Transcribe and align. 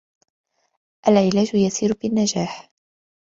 العلاج 1.07 1.53
يسير 1.55 1.93
بنجاح 2.03 2.69